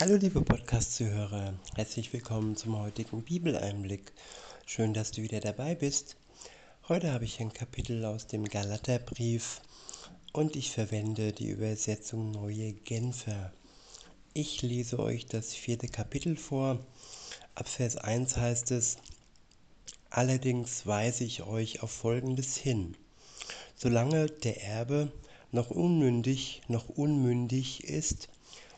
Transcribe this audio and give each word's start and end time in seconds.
Hallo 0.00 0.14
liebe 0.14 0.40
Podcast-Zuhörer, 0.42 1.54
herzlich 1.74 2.12
willkommen 2.12 2.54
zum 2.54 2.78
heutigen 2.78 3.24
Bibeleinblick. 3.24 4.12
Schön, 4.64 4.94
dass 4.94 5.10
du 5.10 5.22
wieder 5.22 5.40
dabei 5.40 5.74
bist. 5.74 6.14
Heute 6.86 7.12
habe 7.12 7.24
ich 7.24 7.40
ein 7.40 7.52
Kapitel 7.52 8.04
aus 8.04 8.28
dem 8.28 8.44
Galaterbrief 8.44 9.60
und 10.32 10.54
ich 10.54 10.70
verwende 10.70 11.32
die 11.32 11.48
Übersetzung 11.48 12.30
Neue 12.30 12.74
Genfer. 12.74 13.52
Ich 14.34 14.62
lese 14.62 15.00
euch 15.00 15.26
das 15.26 15.52
vierte 15.52 15.88
Kapitel 15.88 16.36
vor. 16.36 16.78
Ab 17.56 17.66
Vers 17.66 17.96
1 17.96 18.36
heißt 18.36 18.70
es, 18.70 18.98
Allerdings 20.10 20.86
weise 20.86 21.24
ich 21.24 21.42
euch 21.42 21.82
auf 21.82 21.90
Folgendes 21.90 22.56
hin. 22.56 22.96
Solange 23.74 24.26
der 24.26 24.62
Erbe 24.62 25.10
noch 25.50 25.70
unmündig, 25.70 26.62
noch 26.68 26.88
unmündig 26.88 27.82
ist, 27.82 28.28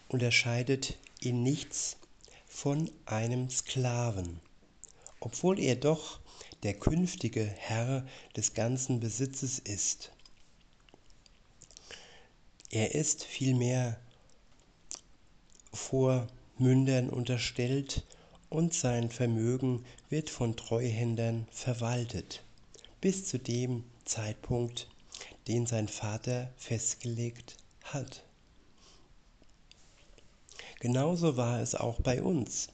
unterscheidet 0.09 0.97
ihn 1.23 1.43
nichts 1.43 1.97
von 2.47 2.91
einem 3.07 3.51
Sklaven, 3.51 4.41
obwohl 5.21 5.59
er 5.59 5.77
doch 5.77 6.21
der 6.63 6.75
künftige 6.75 7.45
Herr 7.45 8.07
des 8.37 8.55
ganzen 8.55 9.01
Besitzes 9.01 9.59
ist. 9.59 10.13
Er 12.71 12.95
ist 12.95 13.25
vielmehr 13.25 13.99
vor 15.73 16.27
Mündern 16.59 17.09
unterstellt 17.11 18.05
und 18.49 18.75
sein 18.75 19.11
Vermögen 19.11 19.85
wird 20.09 20.29
von 20.29 20.57
Treuhändern 20.57 21.47
verwaltet, 21.51 22.43
bis 23.01 23.25
zu 23.25 23.39
dem 23.39 23.85
Zeitpunkt, 24.05 24.89
den 25.49 25.67
sein 25.67 25.89
Vater 25.89 26.53
festgelegt 26.57 27.57
hat. 27.83 28.25
Genauso 30.81 31.37
war 31.37 31.61
es 31.61 31.75
auch 31.75 32.01
bei 32.01 32.23
uns. 32.23 32.69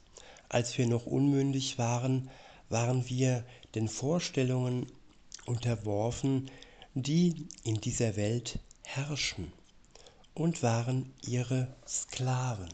Als 0.48 0.78
wir 0.78 0.86
noch 0.86 1.06
unmündig 1.06 1.76
waren, 1.76 2.30
waren 2.68 3.08
wir 3.08 3.44
den 3.74 3.88
Vorstellungen 3.88 4.86
unterworfen, 5.44 6.50
die 6.94 7.48
in 7.64 7.80
dieser 7.80 8.16
Welt 8.16 8.60
herrschen 8.84 9.52
und 10.34 10.62
waren 10.62 11.12
ihre 11.26 11.68
Sklaven. 11.86 12.68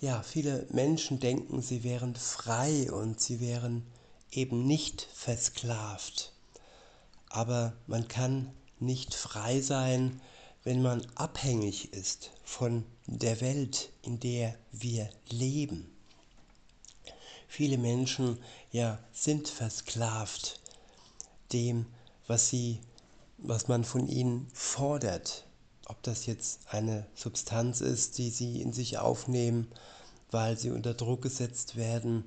Ja, 0.00 0.22
viele 0.22 0.66
Menschen 0.70 1.20
denken, 1.20 1.62
sie 1.62 1.84
wären 1.84 2.16
frei 2.16 2.90
und 2.90 3.20
sie 3.20 3.40
wären 3.40 3.86
eben 4.32 4.66
nicht 4.66 5.08
versklavt. 5.14 6.32
Aber 7.28 7.74
man 7.86 8.08
kann 8.08 8.52
nicht 8.80 9.14
frei 9.14 9.60
sein, 9.60 10.20
wenn 10.66 10.82
man 10.82 11.06
abhängig 11.14 11.92
ist 11.92 12.32
von 12.42 12.84
der 13.06 13.40
Welt, 13.40 13.92
in 14.02 14.18
der 14.18 14.56
wir 14.72 15.08
leben. 15.28 15.88
Viele 17.46 17.78
Menschen 17.78 18.36
ja 18.72 18.98
sind 19.12 19.46
versklavt 19.46 20.58
dem, 21.52 21.86
was 22.26 22.48
sie 22.48 22.80
was 23.38 23.68
man 23.68 23.84
von 23.84 24.08
ihnen 24.08 24.48
fordert. 24.52 25.46
Ob 25.86 26.02
das 26.02 26.26
jetzt 26.26 26.58
eine 26.68 27.06
Substanz 27.14 27.80
ist, 27.80 28.18
die 28.18 28.30
sie 28.30 28.60
in 28.60 28.72
sich 28.72 28.98
aufnehmen, 28.98 29.68
weil 30.32 30.58
sie 30.58 30.72
unter 30.72 30.94
Druck 30.94 31.22
gesetzt 31.22 31.76
werden, 31.76 32.24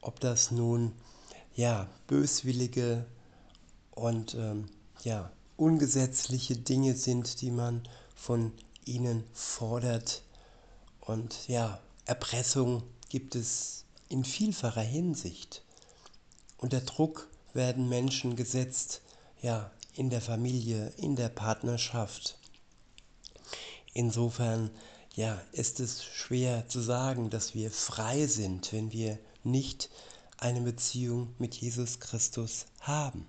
ob 0.00 0.18
das 0.18 0.50
nun 0.50 0.90
ja 1.54 1.88
böswillige 2.08 3.06
und 3.92 4.34
ähm, 4.34 4.66
ja 5.04 5.30
ungesetzliche 5.60 6.56
Dinge 6.56 6.94
sind, 6.94 7.42
die 7.42 7.50
man 7.50 7.82
von 8.14 8.52
ihnen 8.86 9.24
fordert. 9.34 10.22
Und 11.00 11.48
ja, 11.48 11.78
Erpressung 12.06 12.82
gibt 13.10 13.34
es 13.34 13.84
in 14.08 14.24
vielfacher 14.24 14.80
Hinsicht. 14.80 15.62
Unter 16.56 16.80
Druck 16.80 17.28
werden 17.52 17.90
Menschen 17.90 18.36
gesetzt, 18.36 19.02
ja, 19.42 19.70
in 19.94 20.08
der 20.08 20.22
Familie, 20.22 20.94
in 20.96 21.14
der 21.14 21.28
Partnerschaft. 21.28 22.38
Insofern, 23.92 24.70
ja, 25.14 25.42
ist 25.52 25.78
es 25.78 26.04
schwer 26.04 26.68
zu 26.68 26.80
sagen, 26.80 27.28
dass 27.28 27.54
wir 27.54 27.70
frei 27.70 28.26
sind, 28.26 28.72
wenn 28.72 28.92
wir 28.92 29.18
nicht 29.44 29.90
eine 30.38 30.62
Beziehung 30.62 31.34
mit 31.38 31.54
Jesus 31.54 32.00
Christus 32.00 32.64
haben. 32.80 33.26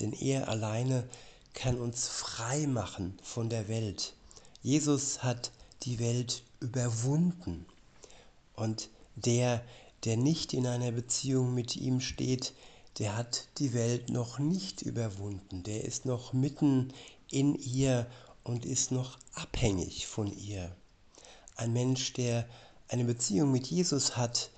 Denn 0.00 0.12
er 0.12 0.48
alleine 0.48 1.08
kann 1.54 1.80
uns 1.80 2.08
frei 2.08 2.66
machen 2.66 3.18
von 3.22 3.48
der 3.48 3.68
Welt. 3.68 4.14
Jesus 4.62 5.22
hat 5.22 5.52
die 5.82 5.98
Welt 5.98 6.42
überwunden. 6.60 7.66
Und 8.56 8.90
der, 9.16 9.64
der 10.04 10.16
nicht 10.16 10.52
in 10.52 10.66
einer 10.66 10.92
Beziehung 10.92 11.54
mit 11.54 11.76
ihm 11.76 12.00
steht, 12.00 12.52
der 12.98 13.16
hat 13.16 13.48
die 13.58 13.72
Welt 13.72 14.10
noch 14.10 14.38
nicht 14.38 14.82
überwunden. 14.82 15.62
Der 15.62 15.84
ist 15.84 16.04
noch 16.04 16.32
mitten 16.32 16.92
in 17.30 17.54
ihr 17.54 18.06
und 18.42 18.64
ist 18.64 18.92
noch 18.92 19.18
abhängig 19.34 20.06
von 20.06 20.26
ihr. 20.36 20.74
Ein 21.56 21.72
Mensch, 21.72 22.12
der 22.12 22.48
eine 22.88 23.04
Beziehung 23.04 23.50
mit 23.50 23.66
Jesus 23.66 24.16
hat, 24.16 24.50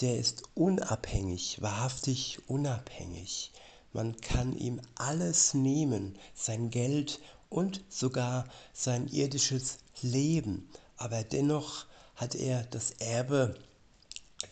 der 0.00 0.18
ist 0.18 0.42
unabhängig, 0.54 1.60
wahrhaftig 1.60 2.38
unabhängig. 2.48 3.52
Man 3.92 4.16
kann 4.20 4.56
ihm 4.56 4.80
alles 4.94 5.54
nehmen, 5.54 6.16
sein 6.34 6.70
Geld 6.70 7.20
und 7.48 7.82
sogar 7.88 8.48
sein 8.72 9.08
irdisches 9.08 9.78
Leben, 10.00 10.68
aber 10.96 11.24
dennoch 11.24 11.86
hat 12.14 12.34
er 12.34 12.62
das 12.64 12.92
Erbe, 12.92 13.56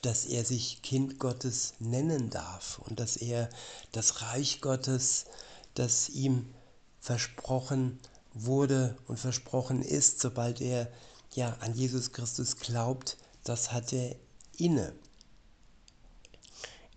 dass 0.03 0.27
er 0.27 0.45
sich 0.45 0.83
Kind 0.83 1.19
Gottes 1.19 1.75
nennen 1.79 2.31
darf 2.31 2.79
und 2.87 2.99
dass 3.01 3.17
er 3.17 3.49
das 3.93 4.23
Reich 4.23 4.61
Gottes, 4.61 5.27
das 5.75 6.09
ihm 6.09 6.53
versprochen 7.01 7.99
wurde 8.35 8.97
und 9.07 9.19
versprochen 9.19 9.83
ist, 9.83 10.21
sobald 10.21 10.61
er 10.61 10.91
ja 11.35 11.57
an 11.61 11.75
Jesus 11.75 12.13
Christus 12.13 12.57
glaubt, 12.57 13.17
das 13.45 13.73
hat 13.73 13.93
er 13.93 14.17
inne. 14.57 14.95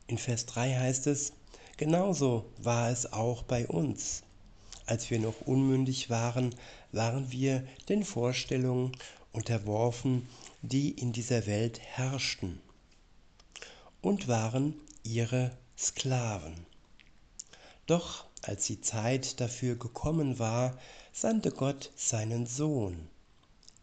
In 0.08 0.18
Vers 0.18 0.46
3 0.48 0.76
heißt 0.76 1.08
es, 1.08 1.34
Genauso 1.82 2.46
war 2.60 2.92
es 2.92 3.12
auch 3.12 3.42
bei 3.42 3.66
uns. 3.66 4.22
Als 4.86 5.10
wir 5.10 5.20
noch 5.20 5.42
unmündig 5.48 6.12
waren, 6.12 6.54
waren 6.92 7.32
wir 7.32 7.66
den 7.90 8.06
Vorstellungen 8.06 8.92
unterworfen, 9.32 10.30
die 10.62 10.92
in 10.92 11.12
dieser 11.12 11.48
Welt 11.48 11.80
herrschten, 11.80 12.62
und 14.00 14.28
waren 14.28 14.76
ihre 15.02 15.58
Sklaven. 15.76 16.54
Doch 17.88 18.26
als 18.44 18.68
die 18.68 18.82
Zeit 18.82 19.42
dafür 19.42 19.76
gekommen 19.76 20.38
war, 20.38 20.78
sandte 21.12 21.50
Gott 21.50 21.92
seinen 21.96 22.46
Sohn. 22.46 23.10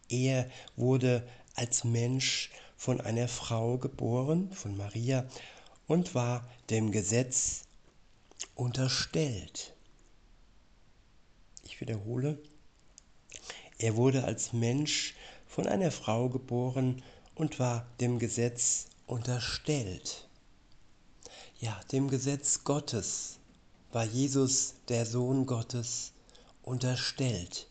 Er 0.09 0.49
wurde 0.77 1.27
als 1.57 1.83
Mensch 1.83 2.51
von 2.77 3.01
einer 3.01 3.27
Frau 3.27 3.77
geboren, 3.77 4.53
von 4.53 4.77
Maria, 4.77 5.27
und 5.89 6.15
war 6.15 6.49
dem 6.71 6.93
Gesetz 6.93 7.65
unterstellt. 8.59 9.73
Ich 11.63 11.81
wiederhole, 11.81 12.43
er 13.79 13.95
wurde 13.95 14.25
als 14.25 14.53
Mensch 14.53 15.15
von 15.47 15.69
einer 15.69 15.93
Frau 15.93 16.29
geboren 16.29 17.03
und 17.37 17.61
war 17.61 17.87
dem 18.01 18.19
Gesetz 18.19 18.87
unterstellt. 19.07 20.29
Ja, 21.61 21.79
dem 21.93 22.09
Gesetz 22.09 22.65
Gottes 22.65 23.39
war 23.93 24.05
Jesus, 24.05 24.75
der 24.89 25.07
Sohn 25.07 25.47
Gottes, 25.47 26.13
unterstellt. 26.63 27.69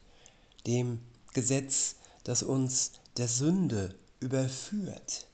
Dem 0.66 1.02
Gesetz, 1.34 1.96
das 2.24 2.44
uns 2.44 2.94
der 3.18 3.28
Sünde 3.28 3.94
überführt, 4.22 5.28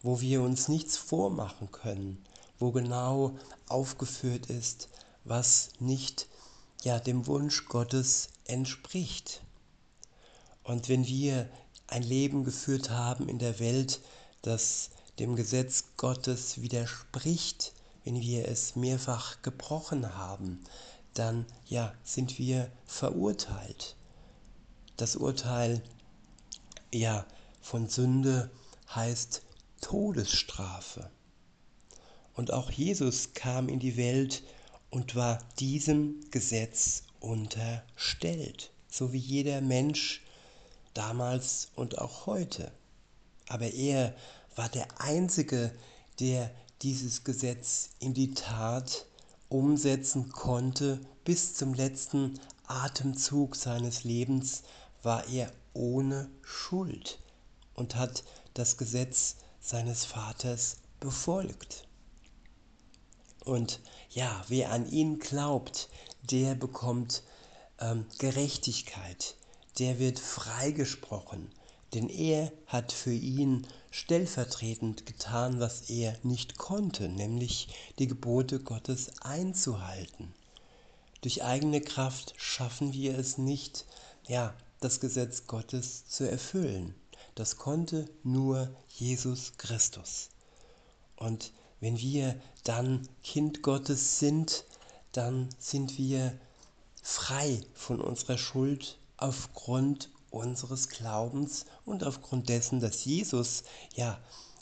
wo 0.00 0.22
wir 0.22 0.40
uns 0.40 0.68
nichts 0.68 0.96
vormachen 0.96 1.70
können, 1.70 2.24
wo 2.58 2.72
genau 2.72 3.36
aufgeführt 3.70 4.46
ist, 4.46 4.88
was 5.24 5.70
nicht 5.78 6.28
ja 6.82 6.98
dem 6.98 7.26
Wunsch 7.26 7.66
Gottes 7.66 8.28
entspricht. 8.44 9.42
Und 10.62 10.88
wenn 10.88 11.06
wir 11.06 11.48
ein 11.86 12.02
Leben 12.02 12.44
geführt 12.44 12.90
haben 12.90 13.28
in 13.28 13.38
der 13.38 13.58
Welt, 13.58 14.00
das 14.42 14.90
dem 15.18 15.34
Gesetz 15.34 15.84
Gottes 15.96 16.60
widerspricht, 16.60 17.72
wenn 18.04 18.20
wir 18.20 18.48
es 18.48 18.76
mehrfach 18.76 19.42
gebrochen 19.42 20.14
haben, 20.16 20.62
dann 21.14 21.46
ja, 21.66 21.92
sind 22.04 22.38
wir 22.38 22.70
verurteilt. 22.86 23.96
Das 24.96 25.16
Urteil 25.16 25.82
ja 26.92 27.26
von 27.60 27.88
Sünde 27.88 28.50
heißt 28.94 29.42
Todesstrafe. 29.80 31.10
Und 32.38 32.52
auch 32.52 32.70
Jesus 32.70 33.34
kam 33.34 33.68
in 33.68 33.80
die 33.80 33.96
Welt 33.96 34.44
und 34.90 35.16
war 35.16 35.40
diesem 35.58 36.20
Gesetz 36.30 37.02
unterstellt, 37.18 38.70
so 38.88 39.12
wie 39.12 39.18
jeder 39.18 39.60
Mensch 39.60 40.22
damals 40.94 41.72
und 41.74 41.98
auch 41.98 42.26
heute. 42.26 42.70
Aber 43.48 43.66
er 43.72 44.14
war 44.54 44.68
der 44.68 44.86
Einzige, 45.00 45.72
der 46.20 46.52
dieses 46.82 47.24
Gesetz 47.24 47.90
in 47.98 48.14
die 48.14 48.34
Tat 48.34 49.06
umsetzen 49.48 50.30
konnte. 50.30 51.00
Bis 51.24 51.54
zum 51.54 51.74
letzten 51.74 52.38
Atemzug 52.68 53.56
seines 53.56 54.04
Lebens 54.04 54.62
war 55.02 55.26
er 55.26 55.50
ohne 55.74 56.30
Schuld 56.42 57.18
und 57.74 57.96
hat 57.96 58.22
das 58.54 58.76
Gesetz 58.76 59.34
seines 59.58 60.04
Vaters 60.04 60.76
befolgt. 61.00 61.87
Und 63.48 63.80
ja, 64.10 64.44
wer 64.48 64.72
an 64.72 64.86
ihn 64.90 65.20
glaubt, 65.20 65.88
der 66.30 66.54
bekommt 66.54 67.22
ähm, 67.80 68.04
Gerechtigkeit, 68.18 69.36
der 69.78 69.98
wird 69.98 70.18
freigesprochen, 70.18 71.50
denn 71.94 72.10
er 72.10 72.52
hat 72.66 72.92
für 72.92 73.14
ihn 73.14 73.66
stellvertretend 73.90 75.06
getan, 75.06 75.60
was 75.60 75.88
er 75.88 76.14
nicht 76.22 76.58
konnte, 76.58 77.08
nämlich 77.08 77.68
die 77.98 78.06
Gebote 78.06 78.60
Gottes 78.60 79.12
einzuhalten. 79.22 80.34
Durch 81.22 81.42
eigene 81.42 81.80
Kraft 81.80 82.34
schaffen 82.36 82.92
wir 82.92 83.18
es 83.18 83.38
nicht, 83.38 83.86
ja, 84.26 84.54
das 84.80 85.00
Gesetz 85.00 85.46
Gottes 85.46 86.06
zu 86.06 86.30
erfüllen. 86.30 86.94
Das 87.34 87.56
konnte 87.56 88.10
nur 88.22 88.68
Jesus 88.90 89.54
Christus. 89.56 90.28
Und 91.16 91.50
wenn 91.80 91.98
wir 91.98 92.40
dann 92.64 93.08
Kind 93.22 93.62
Gottes 93.62 94.18
sind, 94.18 94.64
dann 95.12 95.48
sind 95.58 95.98
wir 95.98 96.38
frei 97.02 97.60
von 97.74 98.00
unserer 98.00 98.38
Schuld 98.38 98.98
aufgrund 99.16 100.10
unseres 100.30 100.88
Glaubens 100.88 101.64
und 101.84 102.04
aufgrund 102.04 102.48
dessen, 102.48 102.80
dass 102.80 103.04
Jesus 103.04 103.64
ja 103.94 104.20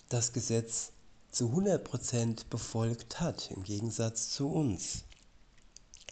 das 0.09 0.33
Gesetz 0.33 0.93
zu 1.31 1.49
100% 1.49 2.47
befolgt 2.49 3.21
hat, 3.21 3.51
im 3.51 3.65
Gegensatz 3.65 4.31
zu 4.31 4.49
uns. 4.49 5.05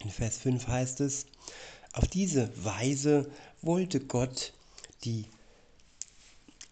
In 0.01 0.09
Vers 0.09 0.37
5 0.39 0.67
heißt 0.67 0.99
es, 1.01 1.25
auf 1.93 2.07
diese 2.07 2.51
Weise 2.63 3.31
wollte 3.61 4.01
Gott 4.01 4.53
die 5.03 5.25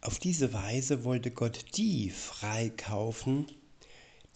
auf 0.01 0.19
diese 0.19 0.51
Weise 0.51 1.05
wollte 1.05 1.31
Gott 1.31 1.63
die 1.77 2.09
freikaufen, 2.09 3.47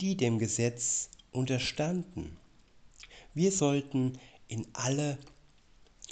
die 0.02 0.16
dem 0.16 0.40
Gesetz 0.40 1.10
unterstanden. 1.32 2.38
Wir 3.34 3.52
sollten 3.52 4.20
in 4.48 4.68
alle 4.74 5.18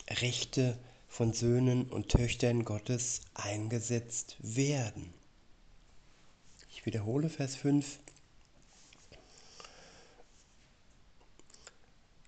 Rechte 0.10 0.78
von 1.08 1.34
Söhnen 1.34 1.90
und 1.90 2.10
Töchtern 2.10 2.66
Gottes 2.66 3.22
eingesetzt 3.34 4.36
werden. 4.40 5.14
Ich 6.70 6.86
wiederhole 6.86 7.30
Vers 7.30 7.56
5. 7.56 8.00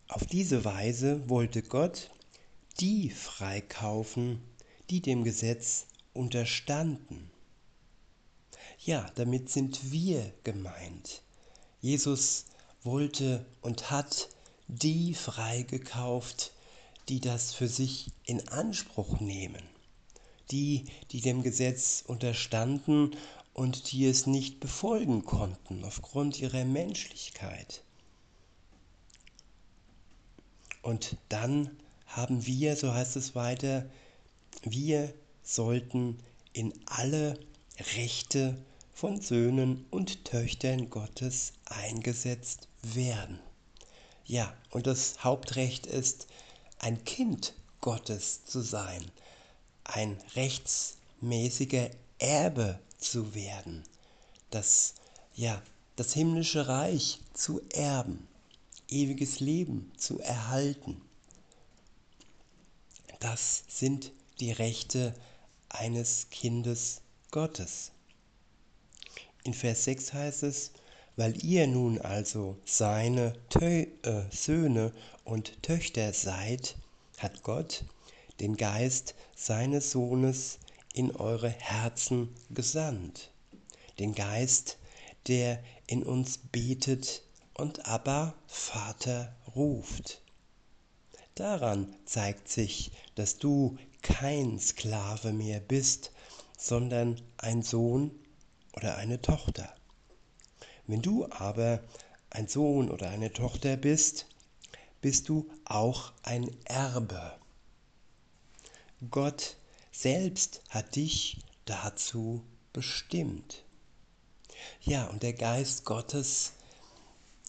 Auf 0.08 0.26
diese 0.26 0.64
Weise 0.64 1.30
wollte 1.30 1.62
Gott 1.62 2.12
die 2.80 3.10
freikaufen, 3.10 4.42
die 4.90 5.02
dem 5.02 5.24
Gesetz 5.24 5.88
unterstanden. 6.14 7.30
Ja, 8.80 9.06
damit 9.16 9.50
sind 9.50 9.92
wir 9.92 10.34
gemeint. 10.44 11.24
Jesus 11.82 12.46
wollte 12.84 13.46
und 13.62 13.92
hat 13.92 14.30
die 14.68 15.14
freigekauft, 15.14 16.52
die 17.10 17.20
das 17.20 17.54
für 17.54 17.68
sich 17.68 18.12
in 18.26 18.48
Anspruch 18.50 19.20
nehmen. 19.20 19.64
Die, 20.52 20.86
die 21.12 21.22
dem 21.22 21.44
Gesetz 21.44 22.04
unterstanden 22.06 23.16
und 23.54 23.92
die 23.92 24.06
es 24.06 24.28
nicht 24.28 24.60
befolgen 24.60 25.26
konnten 25.26 25.84
aufgrund 25.84 26.40
ihrer 26.40 26.64
Menschlichkeit. 26.66 27.84
Und 30.82 31.18
dann 31.30 31.78
haben 32.06 32.46
wir, 32.46 32.76
so 32.76 32.94
heißt 32.94 33.18
es 33.18 33.36
weiter, 33.36 33.90
wir 34.64 35.14
sollten 35.44 36.18
in 36.54 36.74
alle 36.86 37.38
Rechte 37.96 38.58
von 38.98 39.22
Söhnen 39.22 39.86
und 39.92 40.26
Töchtern 40.26 40.90
Gottes 40.90 41.54
eingesetzt 41.66 42.68
werden. 42.82 43.40
Ja, 44.26 44.52
und 44.72 44.88
das 44.88 45.24
Hauptrecht 45.24 45.86
ist, 45.86 46.26
ein 46.80 47.04
Kind 47.04 47.54
Gottes 47.80 48.44
zu 48.46 48.60
sein, 48.62 49.06
ein 49.84 50.18
rechtsmäßiger 50.36 51.92
Erbe 52.18 52.80
zu 52.98 53.36
werden, 53.36 53.84
das, 54.50 54.96
ja, 55.36 55.62
das 55.96 56.14
himmlische 56.14 56.68
Reich 56.68 57.20
zu 57.36 57.62
erben, 57.70 58.28
ewiges 58.90 59.40
Leben 59.40 59.92
zu 59.96 60.20
erhalten. 60.22 61.00
Das 63.20 63.64
sind 63.68 64.12
die 64.40 64.54
Rechte 64.54 65.14
eines 65.70 66.32
Kindes 66.32 67.02
Gottes. 67.30 67.92
In 69.48 69.54
Vers 69.54 69.86
6 69.86 70.12
heißt 70.12 70.44
es, 70.44 70.72
weil 71.16 71.42
ihr 71.42 71.68
nun 71.68 72.02
also 72.02 72.58
seine 72.66 73.32
Tö 73.48 73.86
äh, 74.04 74.24
Söhne 74.30 74.92
und 75.24 75.64
Töchter 75.64 76.12
seid, 76.12 76.76
hat 77.18 77.44
Gott 77.44 77.86
den 78.42 78.58
Geist 78.58 79.16
seines 79.38 79.92
Sohnes 79.92 80.60
in 80.94 81.16
eure 81.16 81.48
Herzen 81.50 82.36
gesandt. 82.50 83.32
Den 84.00 84.16
Geist, 84.16 84.80
der 85.28 85.64
in 85.88 86.04
uns 86.04 86.40
betet 86.52 87.24
und 87.54 87.86
aber 87.86 88.34
Vater 88.48 89.34
ruft. 89.56 90.22
Daran 91.36 91.96
zeigt 92.04 92.50
sich, 92.50 92.92
dass 93.16 93.38
du 93.38 93.78
kein 94.02 94.60
Sklave 94.60 95.32
mehr 95.32 95.62
bist, 95.62 96.12
sondern 96.58 97.22
ein 97.38 97.62
Sohn 97.62 98.12
oder 98.78 98.98
eine 98.98 99.20
Tochter. 99.20 99.74
Wenn 100.86 101.02
du 101.02 101.26
aber 101.32 101.84
ein 102.30 102.48
Sohn 102.48 102.92
oder 102.92 103.10
eine 103.10 103.34
Tochter 103.34 103.76
bist, 103.76 104.28
bist 105.02 105.30
du 105.30 105.50
auch 105.66 106.14
ein 106.22 106.56
Erbe. 106.66 107.36
Gott 109.10 109.58
selbst 109.92 110.62
hat 110.70 110.96
dich 110.96 111.40
dazu 111.66 112.44
bestimmt. 112.72 113.64
Ja, 114.82 115.08
und 115.08 115.24
der 115.24 115.34
Geist 115.34 115.84
Gottes, 115.84 116.54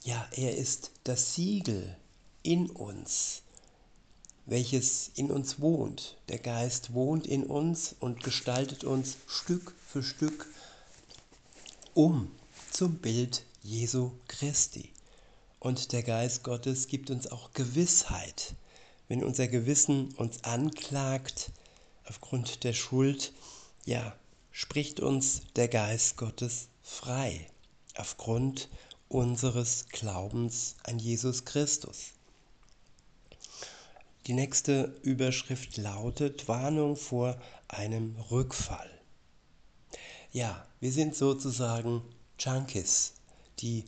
ja, 0.04 0.26
er 0.32 0.56
ist 0.56 0.92
das 1.04 1.34
Siegel 1.34 1.94
in 2.42 2.70
uns, 2.70 3.42
welches 4.46 5.10
in 5.14 5.30
uns 5.30 5.60
wohnt. 5.60 6.16
Der 6.30 6.38
Geist 6.38 6.94
wohnt 6.94 7.26
in 7.26 7.44
uns 7.44 7.94
und 8.00 8.24
gestaltet 8.24 8.84
uns 8.84 9.18
Stück 9.26 9.74
für 9.86 10.02
Stück 10.02 10.46
um 11.98 12.30
zum 12.70 12.98
Bild 12.98 13.44
Jesu 13.60 14.12
Christi. 14.28 14.92
Und 15.58 15.90
der 15.90 16.04
Geist 16.04 16.44
Gottes 16.44 16.86
gibt 16.86 17.10
uns 17.10 17.26
auch 17.26 17.52
Gewissheit. 17.54 18.54
Wenn 19.08 19.24
unser 19.24 19.48
Gewissen 19.48 20.14
uns 20.14 20.44
anklagt 20.44 21.50
aufgrund 22.04 22.62
der 22.62 22.72
Schuld, 22.72 23.32
ja, 23.84 24.14
spricht 24.52 25.00
uns 25.00 25.40
der 25.56 25.66
Geist 25.66 26.16
Gottes 26.16 26.68
frei 26.84 27.48
aufgrund 27.96 28.68
unseres 29.08 29.86
Glaubens 29.88 30.76
an 30.84 31.00
Jesus 31.00 31.46
Christus. 31.46 32.12
Die 34.28 34.34
nächste 34.34 34.96
Überschrift 35.02 35.76
lautet 35.78 36.46
Warnung 36.46 36.94
vor 36.94 37.36
einem 37.66 38.14
Rückfall. 38.30 38.97
Ja, 40.32 40.66
wir 40.80 40.92
sind 40.92 41.16
sozusagen 41.16 42.02
Junkies, 42.38 43.14
die 43.60 43.84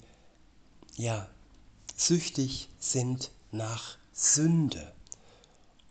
ja 0.96 1.28
süchtig 1.94 2.70
sind 2.78 3.30
nach 3.52 3.98
Sünde. 4.14 4.90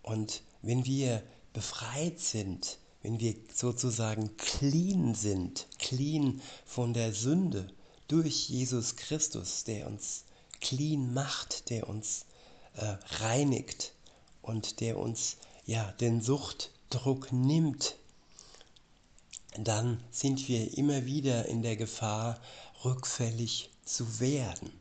Und 0.02 0.42
wenn 0.64 0.86
wir 0.86 1.22
befreit 1.54 2.20
sind, 2.20 2.80
wenn 3.04 3.20
wir 3.20 3.36
sozusagen 3.54 4.36
clean 4.38 5.14
sind, 5.14 5.68
clean 5.78 6.42
von 6.66 6.94
der 6.94 7.14
Sünde 7.14 7.68
durch 8.08 8.50
Jesus 8.50 8.96
Christus, 8.96 9.66
der 9.66 9.86
uns 9.86 10.26
clean 10.62 11.14
macht, 11.14 11.70
der 11.70 11.88
uns 11.88 12.26
äh, 12.74 12.98
reinigt 13.22 13.94
und 14.42 14.80
der 14.80 14.98
uns 14.98 15.38
ja 15.66 15.92
den 15.94 16.22
Suchtdruck 16.22 17.32
nimmt, 17.32 17.98
dann 19.58 20.04
sind 20.12 20.48
wir 20.48 20.78
immer 20.78 21.06
wieder 21.06 21.46
in 21.46 21.62
der 21.62 21.76
Gefahr, 21.76 22.40
rückfällig 22.86 23.70
zu 23.84 24.20
werden. 24.20 24.72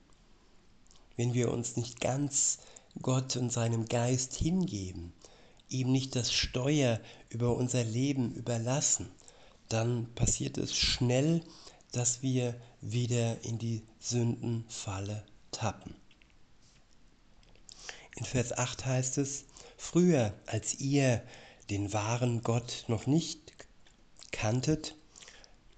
Wenn 1.17 1.35
wir 1.35 1.51
uns 1.51 1.77
nicht 1.77 2.01
ganz 2.01 2.59
Gott 3.01 3.37
und 3.37 3.51
seinem 3.51 3.87
Geist 3.87 4.35
hingeben, 4.35 5.13
ihm 5.69 5.91
nicht 5.91 6.17
das 6.17 6.33
Steuer 6.33 7.01
über 7.29 7.57
unser 7.57 7.85
Leben 7.85 8.35
überlassen, 8.35 9.11
dann 9.69 10.13
passiert 10.15 10.59
es 10.59 10.77
schnell, 10.77 11.43
dass 11.93 12.23
wir 12.23 12.55
wieder 12.81 13.43
in 13.45 13.59
die 13.59 13.83
Sündenfalle 13.99 15.25
tappen. 15.51 15.95
In 18.17 18.25
Vers 18.25 18.53
8 18.53 18.85
heißt 18.85 19.19
es, 19.19 19.45
früher 19.77 20.35
als 20.47 20.81
ihr 20.81 21.23
den 21.71 21.93
wahren 21.93 22.43
Gott 22.43 22.85
noch 22.89 23.07
nicht 23.07 23.53
kanntet, 24.39 24.95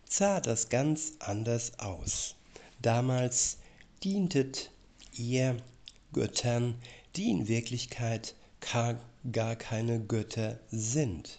sah 0.07 0.39
das 0.39 0.69
ganz 0.69 1.15
anders 1.19 1.79
aus. 1.79 2.35
Damals 2.83 3.57
dientet 4.03 4.71
ihr 5.15 5.57
Göttern, 6.13 6.75
die 7.17 7.31
in 7.31 7.49
Wirklichkeit 7.49 8.35
gar 8.61 9.57
keine 9.57 9.99
Götter 10.01 10.61
sind, 10.71 11.39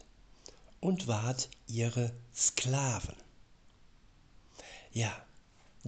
und 0.80 1.08
wart 1.08 1.50
ihre 1.68 2.12
Sklaven. 2.36 3.16
Ja, 4.92 5.14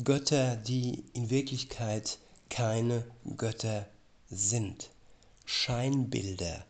Götter, 0.03 0.55
die 0.55 1.03
in 1.13 1.31
Wirklichkeit 1.31 2.19
keine 2.49 3.03
Götter 3.37 3.87
sind. 4.29 4.91
Scheinbilder, 5.45 6.63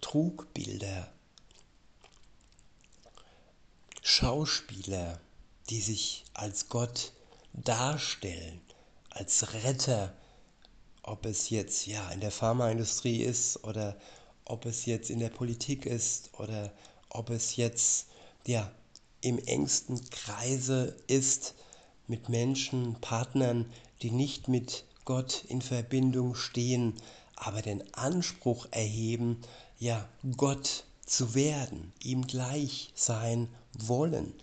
Trugbilder, 0.00 1.12
Schauspieler, 4.20 5.18
die 5.70 5.80
sich 5.80 6.26
als 6.34 6.68
Gott 6.68 7.12
darstellen, 7.54 8.60
als 9.08 9.54
Retter, 9.54 10.12
ob 11.02 11.24
es 11.24 11.48
jetzt 11.48 11.86
ja 11.86 12.06
in 12.10 12.20
der 12.20 12.30
Pharmaindustrie 12.30 13.22
ist 13.22 13.64
oder 13.64 13.96
ob 14.44 14.66
es 14.66 14.84
jetzt 14.84 15.08
in 15.08 15.20
der 15.20 15.30
Politik 15.30 15.86
ist 15.86 16.38
oder 16.38 16.70
ob 17.08 17.30
es 17.30 17.56
jetzt 17.56 18.08
ja 18.46 18.70
im 19.22 19.38
engsten 19.38 19.98
Kreise 20.10 20.94
ist 21.06 21.54
mit 22.06 22.28
Menschen, 22.28 23.00
Partnern, 23.00 23.72
die 24.02 24.10
nicht 24.10 24.48
mit 24.48 24.84
Gott 25.06 25.46
in 25.48 25.62
Verbindung 25.62 26.34
stehen, 26.34 26.92
aber 27.36 27.62
den 27.62 27.94
Anspruch 27.94 28.66
erheben, 28.70 29.40
ja, 29.78 30.06
Gott 30.36 30.84
zu 31.06 31.34
werden, 31.34 31.94
ihm 32.02 32.26
gleich 32.26 32.92
sein 32.94 33.48
wollen 33.78 34.34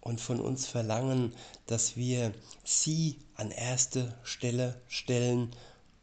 und 0.00 0.20
von 0.20 0.40
uns 0.40 0.66
verlangen, 0.66 1.34
dass 1.66 1.96
wir 1.96 2.32
sie 2.62 3.18
an 3.34 3.50
erste 3.50 4.14
Stelle 4.22 4.80
stellen 4.86 5.50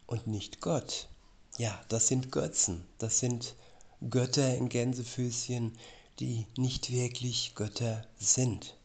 und 0.08 0.28
nicht 0.28 0.60
Gott. 0.62 1.08
Ja, 1.58 1.80
das 1.90 2.08
sind 2.08 2.32
Götzen, 2.32 2.86
das 2.98 3.20
sind 3.20 3.56
Götter 4.10 4.56
in 4.56 4.70
Gänsefüßchen, 4.70 5.78
die 6.20 6.48
nicht 6.58 6.92
wirklich 6.92 7.54
Götter 7.56 8.06
sind. 8.18 8.76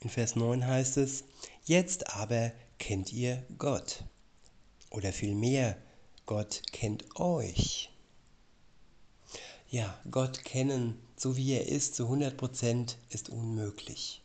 In 0.00 0.10
Vers 0.10 0.36
9 0.36 0.66
heißt 0.66 0.96
es, 0.98 1.24
jetzt 1.64 2.14
aber 2.14 2.52
kennt 2.78 3.12
ihr 3.12 3.42
Gott. 3.56 4.04
Oder 4.90 5.12
vielmehr, 5.12 5.78
Gott 6.26 6.62
kennt 6.72 7.16
euch. 7.18 7.90
Ja, 9.68 9.98
Gott 10.10 10.44
kennen, 10.44 11.00
so 11.22 11.36
wie 11.36 11.52
er 11.52 11.68
ist, 11.68 11.94
zu 11.94 12.08
100% 12.08 12.96
ist 13.10 13.28
unmöglich. 13.28 14.22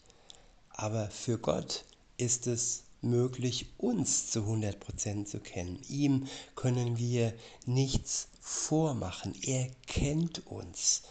Aber 0.70 1.12
für 1.12 1.38
Gott 1.38 1.86
ist 2.18 2.48
es 2.48 2.86
möglich, 3.02 3.68
uns 3.78 4.32
zu 4.32 4.40
100% 4.40 5.26
zu 5.26 5.40
kennen. 5.40 5.80
Ihm 5.90 6.26
können 6.56 6.98
wir 6.98 7.36
nichts 7.68 8.30
vormachen. 8.42 9.36
Er 9.44 9.70
kennt 9.86 10.48
uns. 10.48 11.04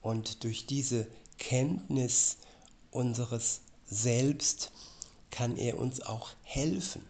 Und 0.00 0.44
durch 0.44 0.64
diese 0.64 1.06
Kenntnis 1.36 2.38
unseres 2.90 3.60
Selbst 3.84 4.72
kann 5.30 5.58
er 5.58 5.78
uns 5.78 6.00
auch 6.00 6.30
helfen. 6.40 7.04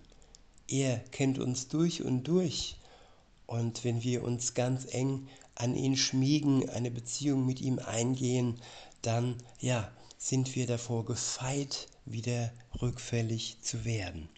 Er 0.66 0.98
kennt 0.98 1.38
uns 1.38 1.68
durch 1.68 2.02
und 2.02 2.24
durch. 2.24 2.78
Und 3.46 3.84
wenn 3.84 4.02
wir 4.02 4.24
uns 4.24 4.54
ganz 4.54 4.92
eng 4.92 5.28
an 5.54 5.76
ihn 5.76 5.96
schmiegen, 5.96 6.68
eine 6.70 6.90
Beziehung 6.90 7.46
mit 7.46 7.60
ihm 7.60 7.78
eingehen, 7.78 8.60
dann 9.02 9.36
ja, 9.60 9.90
sind 10.18 10.54
wir 10.56 10.66
davor 10.66 11.04
gefeit, 11.04 11.88
wieder 12.06 12.52
rückfällig 12.80 13.58
zu 13.60 13.84
werden. 13.84 14.28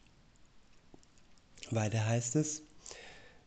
Weiter 1.71 2.07
heißt 2.07 2.37
es, 2.37 2.63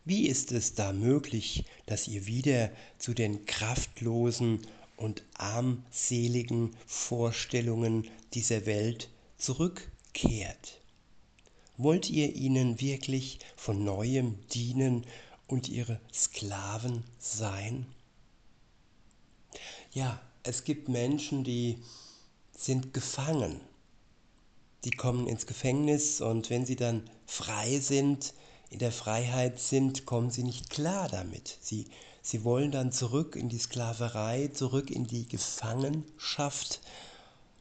wie 0.06 0.28
ist 0.28 0.52
es 0.52 0.74
da 0.74 0.92
möglich, 0.92 1.66
dass 1.86 2.08
ihr 2.08 2.26
wieder 2.26 2.72
zu 2.98 3.14
den 3.14 3.46
kraftlosen 3.46 4.66
und 4.96 5.24
armseligen 5.36 6.76
Vorstellungen 6.88 8.08
dieser 8.34 8.66
Welt 8.66 9.10
zurückkehrt? 9.38 10.80
Wollt 11.78 12.10
ihr 12.10 12.36
ihnen 12.36 12.82
wirklich 12.82 13.40
von 13.56 13.84
neuem 13.84 14.36
dienen 14.50 15.06
und 15.50 15.68
ihre 15.68 16.00
Sklaven 16.14 17.04
sein? 17.18 17.86
Ja, 19.92 20.22
es 20.44 20.64
gibt 20.64 20.88
Menschen, 20.88 21.44
die 21.44 21.84
sind 22.56 22.94
gefangen. 22.94 23.60
Die 24.86 24.92
kommen 24.92 25.28
ins 25.28 25.46
Gefängnis 25.46 26.22
und 26.22 26.50
wenn 26.50 26.66
sie 26.66 26.78
dann 26.78 27.10
frei 27.26 27.80
sind, 27.80 28.34
in 28.70 28.80
der 28.80 28.92
Freiheit 28.92 29.60
sind, 29.60 30.06
kommen 30.06 30.30
sie 30.30 30.44
nicht 30.44 30.70
klar 30.70 31.10
damit. 31.10 31.58
Sie, 31.60 31.88
sie 32.22 32.44
wollen 32.44 32.72
dann 32.72 32.92
zurück 32.92 33.36
in 33.36 33.50
die 33.50 33.58
Sklaverei, 33.58 34.50
zurück 34.54 34.92
in 34.92 35.08
die 35.08 35.28
Gefangenschaft. 35.28 36.80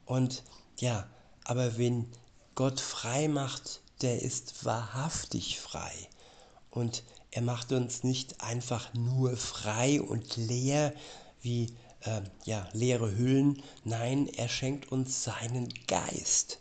Und 0.05 0.45
ja, 0.77 1.09
aber 1.45 1.79
wenn 1.79 2.07
Gott 2.55 2.79
frei 2.79 3.29
macht, 3.29 3.81
der 4.03 4.23
ist 4.23 4.65
wahrhaftig 4.65 5.59
frei. 5.59 5.93
Und 6.71 7.03
er 7.31 7.43
macht 7.43 7.73
uns 7.73 8.05
nicht 8.05 8.41
einfach 8.41 8.93
nur 8.95 9.37
frei 9.37 10.01
und 10.01 10.37
leer 10.37 10.95
wie 11.41 11.67
äh, 12.01 12.23
ja, 12.45 12.69
leere 12.73 13.17
Hüllen. 13.17 13.63
Nein, 13.85 14.29
er 14.29 14.49
schenkt 14.49 14.91
uns 14.91 15.25
seinen 15.25 15.69
Geist, 15.87 16.59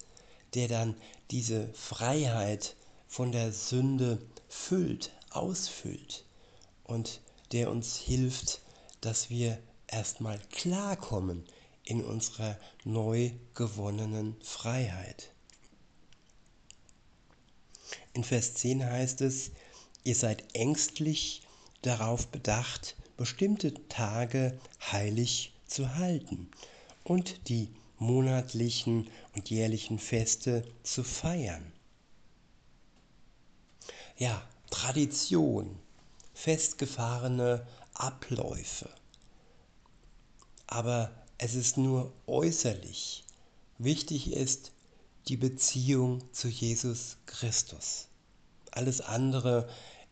der 0.53 0.67
dann 0.67 0.95
diese 1.31 1.73
Freiheit 1.73 2.75
von 3.07 3.31
der 3.31 3.51
Sünde 3.51 4.19
füllt, 4.49 5.11
ausfüllt 5.29 6.25
und 6.83 7.21
der 7.51 7.71
uns 7.71 7.95
hilft, 7.97 8.61
dass 9.01 9.29
wir 9.29 9.57
erstmal 9.87 10.39
klarkommen 10.51 11.45
in 11.83 12.03
unserer 12.03 12.57
neu 12.83 13.31
gewonnenen 13.53 14.35
Freiheit. 14.41 15.31
In 18.13 18.23
Vers 18.23 18.55
10 18.55 18.83
heißt 18.83 19.21
es, 19.21 19.51
ihr 20.07 20.15
seid 20.15 20.55
ängstlich 20.55 21.43
darauf 21.83 22.27
bedacht, 22.27 22.95
bestimmte 23.17 23.73
Tage 23.87 24.59
heilig 24.91 25.53
zu 25.67 25.95
halten 25.95 26.49
und 27.03 27.49
die 27.49 27.69
monatlichen 27.99 29.09
und 29.35 29.49
jährlichen 29.49 29.99
Feste 29.99 30.63
zu 30.83 31.03
feiern 31.03 31.71
ja, 34.17 34.41
Tradition, 34.69 35.77
festgefahrene 36.33 37.65
Abläufe. 37.93 38.89
Aber 40.65 41.11
es 41.37 41.55
ist 41.55 41.77
nur 41.77 42.11
äußerlich. 42.25 43.23
Wichtig 43.77 44.33
ist 44.33 44.71
die 45.27 45.37
Beziehung 45.37 46.21
zu 46.33 46.47
Jesus 46.47 47.17
Christus. 47.27 48.07
Alles 48.71 49.01
andere 49.01 49.69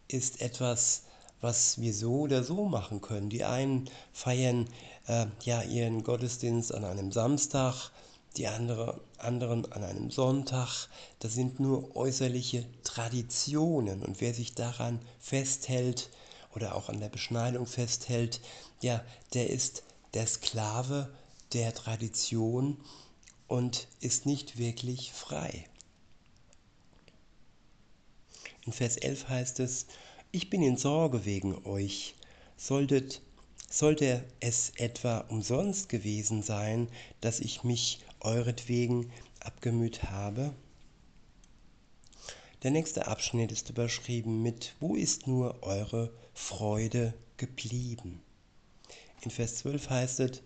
ist 0.07 0.41
etwas, 0.41 1.03
was 1.41 1.79
wir 1.79 1.93
so 1.93 2.21
oder 2.21 2.43
so 2.43 2.65
machen 2.65 3.01
können. 3.01 3.29
Die 3.29 3.43
einen 3.43 3.89
feiern 4.13 4.67
äh, 5.07 5.27
ja 5.43 5.61
ihren 5.61 6.03
Gottesdienst 6.03 6.73
an 6.73 6.85
einem 6.85 7.11
Samstag, 7.11 7.91
die 8.37 8.47
andere, 8.47 9.01
anderen 9.17 9.71
an 9.71 9.83
einem 9.83 10.11
Sonntag. 10.11 10.87
Das 11.19 11.33
sind 11.33 11.59
nur 11.59 11.95
äußerliche 11.95 12.65
Traditionen. 12.83 14.03
Und 14.03 14.21
wer 14.21 14.33
sich 14.33 14.55
daran 14.55 14.99
festhält 15.19 16.09
oder 16.55 16.75
auch 16.75 16.89
an 16.89 16.99
der 16.99 17.09
Beschneidung 17.09 17.65
festhält, 17.65 18.41
ja, 18.81 19.03
der 19.33 19.49
ist 19.49 19.83
der 20.13 20.27
Sklave 20.27 21.09
der 21.53 21.73
Tradition 21.73 22.77
und 23.47 23.87
ist 23.99 24.25
nicht 24.25 24.57
wirklich 24.57 25.13
frei. 25.13 25.65
In 28.65 28.73
Vers 28.73 28.97
11 28.97 29.29
heißt 29.29 29.59
es, 29.59 29.85
ich 30.31 30.49
bin 30.49 30.63
in 30.63 30.75
Sorge 30.75 31.23
wegen 31.25 31.65
euch. 31.67 32.15
Solltet, 32.57 33.21
sollte 33.69 34.25
es 34.39 34.71
etwa 34.77 35.19
umsonst 35.29 35.87
gewesen 35.87 36.41
sein, 36.41 36.89
dass 37.21 37.39
ich 37.39 37.63
mich 37.63 37.99
euretwegen 38.21 39.11
abgemüht 39.39 40.03
habe? 40.03 40.51
Der 42.63 42.71
nächste 42.71 43.05
Abschnitt 43.05 43.51
ist 43.51 43.69
überschrieben 43.69 44.41
mit 44.41 44.73
Wo 44.79 44.95
ist 44.95 45.27
nur 45.27 45.61
eure 45.61 46.11
Freude 46.33 47.13
geblieben? 47.37 48.19
In 49.21 49.29
Vers 49.29 49.57
12 49.57 49.89
heißt 49.91 50.19
es, 50.21 50.41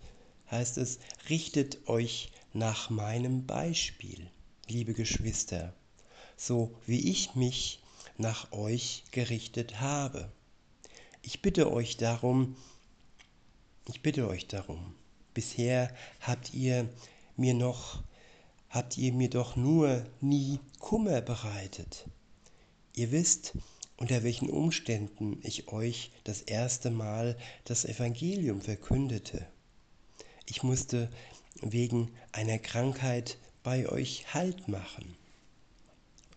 heißt 0.50 0.76
es, 0.76 0.98
richtet 1.30 1.88
euch 1.88 2.32
nach 2.52 2.90
meinem 2.90 3.46
Beispiel, 3.46 4.30
liebe 4.68 4.92
Geschwister, 4.92 5.72
so 6.36 6.74
wie 6.84 7.10
ich 7.10 7.34
mich 7.34 7.80
nach 8.20 8.52
euch 8.52 9.04
gerichtet 9.10 9.80
habe. 9.80 10.30
Ich 11.22 11.42
bitte 11.42 11.72
euch 11.72 11.96
darum, 11.96 12.56
ich 13.88 14.02
bitte 14.02 14.28
euch 14.28 14.46
darum, 14.46 14.94
bisher 15.34 15.92
habt 16.20 16.54
ihr 16.54 16.88
mir 17.36 17.54
noch, 17.54 18.02
habt 18.68 18.98
ihr 18.98 19.12
mir 19.12 19.30
doch 19.30 19.56
nur 19.56 20.06
nie 20.20 20.60
Kummer 20.78 21.20
bereitet. 21.20 22.06
Ihr 22.94 23.10
wisst, 23.10 23.54
unter 23.96 24.22
welchen 24.22 24.48
Umständen 24.48 25.38
ich 25.42 25.68
euch 25.68 26.10
das 26.24 26.42
erste 26.42 26.90
Mal 26.90 27.36
das 27.64 27.84
Evangelium 27.84 28.60
verkündete. 28.60 29.46
Ich 30.46 30.62
musste 30.62 31.10
wegen 31.60 32.10
einer 32.32 32.58
Krankheit 32.58 33.38
bei 33.62 33.88
euch 33.88 34.32
Halt 34.34 34.68
machen. 34.68 35.16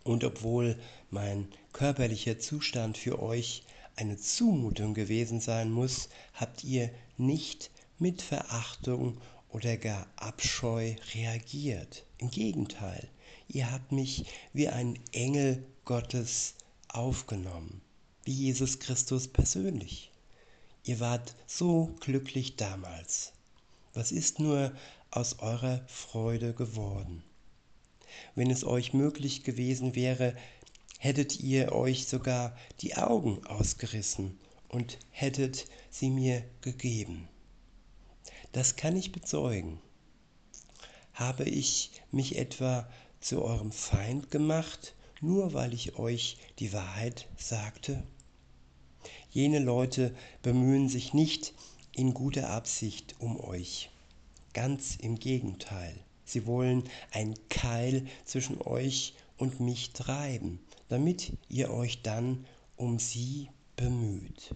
Und 0.04 0.24
obwohl 0.24 0.78
mein 1.10 1.48
körperlicher 1.72 2.40
Zustand 2.40 2.98
für 2.98 3.22
euch 3.22 3.64
eine 3.96 4.18
Zumutung 4.18 4.94
gewesen 4.94 5.40
sein 5.40 5.72
muss, 5.72 6.10
habt 6.34 6.64
ihr 6.64 6.90
nicht 7.18 7.70
mit 8.00 8.22
Verachtung 8.22 9.18
oder 9.50 9.78
gar 9.78 10.08
Abscheu 10.16 10.96
reagiert. 11.14 12.06
Im 12.18 12.30
Gegenteil, 12.32 13.08
ihr 13.48 13.72
habt 13.72 13.92
mich 13.92 14.26
wie 14.52 14.68
ein 14.68 15.00
Engel 15.12 15.64
Gottes 15.86 16.56
aufgenommen, 16.88 17.82
wie 18.24 18.34
Jesus 18.34 18.80
Christus 18.80 19.28
persönlich. 19.28 20.12
Ihr 20.86 21.00
wart 21.00 21.36
so 21.46 21.96
glücklich 22.00 22.56
damals. 22.56 23.32
Was 23.94 24.12
ist 24.12 24.40
nur 24.40 24.74
aus 25.12 25.40
eurer 25.40 25.82
Freude 25.88 26.54
geworden? 26.54 27.24
Wenn 28.36 28.50
es 28.50 28.64
euch 28.64 28.94
möglich 28.94 29.44
gewesen 29.44 29.96
wäre, 29.96 30.36
hättet 31.00 31.40
ihr 31.40 31.72
euch 31.72 32.06
sogar 32.08 32.56
die 32.82 32.96
Augen 32.96 33.46
ausgerissen 33.46 34.40
und 34.70 34.98
hättet 35.12 35.66
sie 35.90 36.10
mir 36.10 36.44
gegeben. 36.62 37.28
Das 38.52 38.76
kann 38.76 38.96
ich 38.96 39.12
bezeugen. 39.12 39.80
Habe 41.14 41.44
ich 41.44 41.92
mich 42.12 42.38
etwa 42.38 42.90
zu 43.20 43.44
eurem 43.44 43.72
Feind 43.72 44.32
gemacht 44.32 44.96
nur 45.24 45.54
weil 45.54 45.74
ich 45.74 45.98
euch 45.98 46.38
die 46.60 46.74
Wahrheit 46.74 47.30
sagte? 47.38 48.04
Jene 49.32 49.60
Leute 49.60 50.14
bemühen 50.42 50.90
sich 50.90 51.14
nicht 51.14 51.54
in 51.96 52.14
guter 52.14 52.50
Absicht 52.50 53.16
um 53.20 53.40
euch. 53.40 53.90
Ganz 54.52 54.98
im 54.98 55.18
Gegenteil. 55.18 55.96
Sie 56.34 56.48
wollen 56.48 56.86
ein 57.12 57.36
Keil 57.50 58.08
zwischen 58.26 58.60
euch 58.60 59.14
und 59.38 59.60
mich 59.60 59.92
treiben, 59.92 60.60
damit 60.90 61.34
ihr 61.48 61.70
euch 61.70 62.02
dann 62.02 62.48
um 62.76 62.98
sie 62.98 63.50
bemüht. 63.76 64.56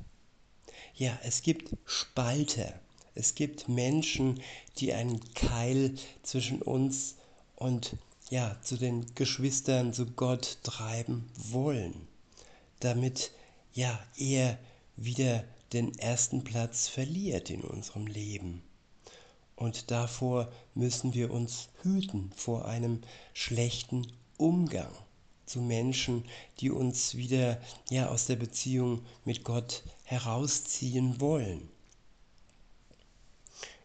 Ja, 0.96 1.20
es 1.24 1.44
gibt 1.44 1.78
Spalter. 1.86 2.74
Es 3.14 3.36
gibt 3.36 3.70
Menschen, 3.70 4.42
die 4.78 4.92
einen 4.94 5.20
Keil 5.36 5.94
zwischen 6.24 6.64
uns 6.64 7.18
und 7.56 7.96
ja, 8.32 8.58
zu 8.64 8.76
den 8.76 9.06
Geschwistern, 9.14 9.94
zu 9.94 10.08
Gott 10.08 10.58
treiben 10.64 11.30
wollen, 11.36 12.08
damit 12.80 13.32
ja, 13.76 14.04
er 14.18 14.58
wieder 14.96 15.44
den 15.74 15.96
ersten 16.00 16.44
Platz 16.44 16.88
verliert 16.88 17.52
in 17.52 17.62
unserem 17.62 18.08
Leben. 18.08 18.64
Und 19.58 19.90
davor 19.90 20.52
müssen 20.76 21.16
wir 21.16 21.32
uns 21.32 21.70
hüten, 21.82 22.32
vor 22.36 22.66
einem 22.66 23.02
schlechten 23.34 24.06
Umgang 24.38 24.94
zu 25.48 25.62
Menschen, 25.62 26.26
die 26.60 26.70
uns 26.70 27.16
wieder 27.16 27.60
ja, 27.90 28.08
aus 28.10 28.28
der 28.28 28.36
Beziehung 28.36 29.02
mit 29.26 29.44
Gott 29.44 29.84
herausziehen 30.04 31.20
wollen. 31.20 31.68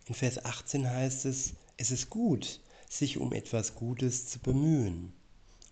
In 0.06 0.14
Vers 0.14 0.44
18 0.44 0.88
heißt 0.88 1.24
es, 1.24 1.54
es 1.78 1.90
ist 1.90 2.10
gut, 2.10 2.60
sich 2.90 3.16
um 3.16 3.32
etwas 3.32 3.74
Gutes 3.74 4.26
zu 4.26 4.40
bemühen. 4.40 5.14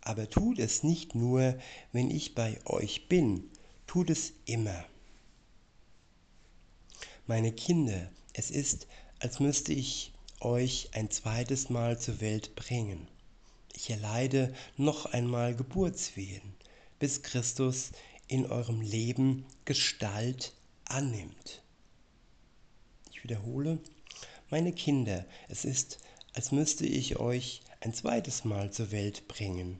Aber 0.00 0.30
tut 0.30 0.58
es 0.58 0.82
nicht 0.82 1.14
nur, 1.14 1.58
wenn 1.92 2.10
ich 2.10 2.34
bei 2.34 2.58
euch 2.64 3.06
bin, 3.08 3.50
tut 3.86 4.08
es 4.08 4.32
immer. 4.46 4.86
Meine 7.26 7.52
Kinder, 7.52 8.10
es 8.32 8.50
ist, 8.50 8.86
als 9.20 9.38
müsste 9.38 9.72
ich 9.72 10.12
euch 10.40 10.88
ein 10.92 11.10
zweites 11.10 11.68
Mal 11.68 11.98
zur 11.98 12.20
Welt 12.20 12.54
bringen. 12.56 13.06
Ich 13.74 13.90
erleide 13.90 14.54
noch 14.76 15.06
einmal 15.06 15.54
Geburtswehen, 15.54 16.54
bis 16.98 17.22
Christus 17.22 17.92
in 18.28 18.46
eurem 18.46 18.80
Leben 18.80 19.44
Gestalt 19.66 20.52
annimmt. 20.86 21.62
Ich 23.12 23.22
wiederhole, 23.22 23.78
meine 24.48 24.72
Kinder, 24.72 25.26
es 25.48 25.64
ist, 25.64 25.98
als 26.32 26.50
müsste 26.50 26.86
ich 26.86 27.18
euch 27.18 27.60
ein 27.80 27.92
zweites 27.92 28.44
Mal 28.44 28.72
zur 28.72 28.90
Welt 28.90 29.28
bringen. 29.28 29.78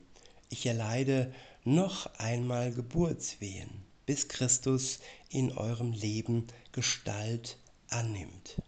Ich 0.49 0.65
erleide 0.65 1.33
noch 1.63 2.05
einmal 2.19 2.71
Geburtswehen, 2.71 3.69
bis 4.05 4.27
Christus 4.27 4.99
in 5.29 5.51
eurem 5.51 5.93
Leben 5.93 6.47
Gestalt 6.71 7.57
annimmt. 7.89 8.61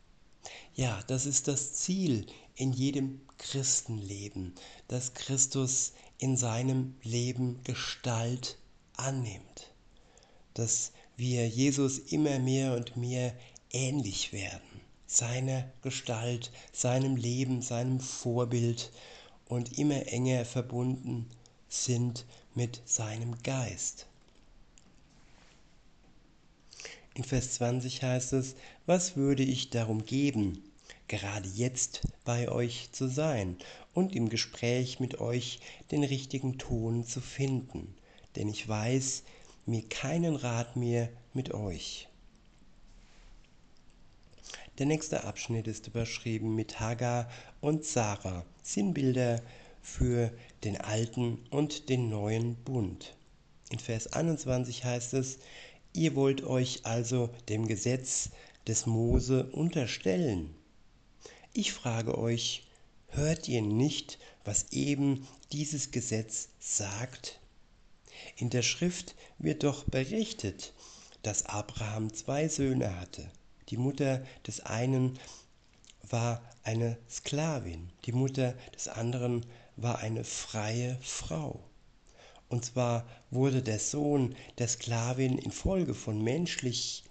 Ja, 0.76 1.04
das 1.08 1.26
ist 1.26 1.48
das 1.48 1.74
Ziel 1.74 2.26
in 2.56 2.74
jedem 2.74 3.22
Christenleben, 3.38 4.54
dass 4.88 5.14
Christus 5.14 5.94
in 6.18 6.36
seinem 6.36 6.96
Leben 7.04 7.62
Gestalt 7.64 8.58
annimmt, 8.98 9.72
dass 10.56 10.92
wir 11.16 11.48
Jesus 11.48 12.00
immer 12.00 12.40
mehr 12.40 12.76
und 12.76 12.98
mehr 12.98 13.36
ähnlich 13.72 14.34
werden 14.34 14.82
seiner 15.06 15.72
Gestalt, 15.84 16.52
seinem 16.72 17.16
Leben, 17.16 17.62
seinem 17.62 18.00
Vorbild 18.00 18.92
und 19.46 19.78
immer 19.78 20.08
enger 20.08 20.44
verbunden 20.44 21.30
sind 21.70 22.26
mit 22.56 22.82
seinem 22.86 23.42
Geist. 23.44 24.08
In 27.14 27.24
Vers 27.24 27.54
20 27.54 28.02
heißt 28.02 28.34
es, 28.34 28.56
was 28.86 29.16
würde 29.16 29.44
ich 29.44 29.70
darum 29.70 30.06
geben, 30.06 30.62
gerade 31.08 31.48
jetzt 31.48 32.02
bei 32.26 32.50
euch 32.50 32.90
zu 32.92 33.08
sein 33.08 33.58
und 33.94 34.16
im 34.16 34.30
Gespräch 34.30 35.00
mit 35.00 35.20
euch 35.20 35.60
den 35.92 36.04
richtigen 36.04 36.58
Ton 36.58 37.06
zu 37.06 37.22
finden, 37.22 37.96
denn 38.36 38.50
ich 38.50 38.68
weiß 38.68 39.24
mir 39.66 39.84
keinen 39.88 40.36
Rat 40.36 40.76
mehr 40.76 41.10
mit 41.34 41.54
euch. 41.54 42.08
Der 44.80 44.88
nächste 44.88 45.24
Abschnitt 45.24 45.68
ist 45.68 45.88
überschrieben 45.88 46.56
mit 46.56 46.80
Hagar 46.80 47.30
und 47.62 47.86
Sarah, 47.86 48.44
Sinnbilder 48.64 49.42
für 49.82 50.32
den 50.64 50.82
alten 50.82 51.38
und 51.52 51.90
den 51.90 52.10
neuen 52.10 52.56
Bund. 52.56 53.16
In 53.70 53.80
Vers 53.80 54.14
21 54.14 54.84
heißt 54.84 55.14
es, 55.14 55.38
ihr 55.94 56.16
wollt 56.16 56.44
euch 56.44 56.86
also 56.86 57.30
dem 57.50 57.68
Gesetz 57.68 58.32
des 58.68 58.86
Mose 58.86 59.46
unterstellen. 59.52 60.56
Ich 61.54 61.74
frage 61.74 62.18
euch, 62.18 62.64
hört 63.10 63.48
ihr 63.48 63.62
nicht, 63.62 64.18
was 64.44 64.72
eben 64.72 65.28
dieses 65.52 65.92
Gesetz 65.92 66.50
sagt? 66.60 67.40
In 68.38 68.50
der 68.50 68.62
Schrift 68.62 69.16
wird 69.38 69.64
doch 69.64 69.84
berichtet, 69.86 70.74
dass 71.22 71.46
Abraham 71.46 72.14
zwei 72.14 72.48
Söhne 72.48 73.00
hatte. 73.00 73.30
Die 73.70 73.78
Mutter 73.78 74.26
des 74.46 74.62
einen 74.62 75.20
war 76.10 76.42
eine 76.64 76.98
Sklavin, 77.10 77.92
die 78.06 78.12
Mutter 78.12 78.54
des 78.76 78.88
anderen 78.88 79.46
war 79.76 80.00
eine 80.00 80.24
freie 80.24 80.98
Frau. 81.02 81.60
Und 82.50 82.66
zwar 82.66 83.08
wurde 83.32 83.64
der 83.64 83.80
Sohn 83.80 84.36
der 84.58 84.68
Sklavin 84.68 85.38
infolge 85.38 85.94
von 85.94 86.22
menschlich 86.22 87.04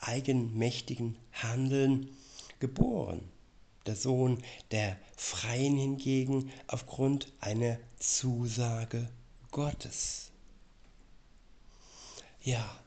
eigenmächtigen 0.00 1.16
Handeln 1.32 2.16
geboren. 2.60 3.28
Der 3.86 3.96
Sohn 3.96 4.42
der 4.70 4.96
Freien 5.16 5.76
hingegen 5.76 6.50
aufgrund 6.66 7.32
einer 7.40 7.78
Zusage 7.98 9.08
Gottes. 9.50 10.30
Ja, 12.42 12.78